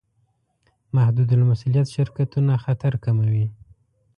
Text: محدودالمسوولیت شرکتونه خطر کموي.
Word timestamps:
محدودالمسوولیت 0.95 1.87
شرکتونه 1.95 2.53
خطر 2.63 2.93
کموي. 3.03 3.45